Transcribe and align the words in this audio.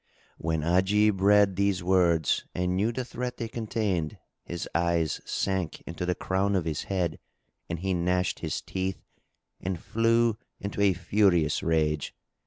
When 0.39 0.61
Ajib 0.63 1.21
read 1.21 1.55
these 1.57 1.83
words 1.83 2.45
and 2.55 2.75
knew 2.75 2.91
the 2.91 3.05
threat 3.05 3.37
they 3.37 3.47
contained, 3.47 4.17
his 4.43 4.67
eyes 4.73 5.21
sank 5.25 5.81
into 5.85 6.07
the 6.07 6.15
crown 6.15 6.55
of 6.55 6.65
his 6.65 6.85
head 6.85 7.19
and 7.69 7.77
he 7.77 7.93
gnashed 7.93 8.39
his 8.39 8.61
teeth 8.63 9.03
and 9.59 9.79
flew 9.79 10.39
into 10.59 10.81
a 10.81 10.93
furious 10.95 11.61
rage. 11.61 12.15